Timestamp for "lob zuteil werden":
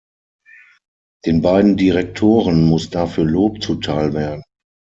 3.23-4.41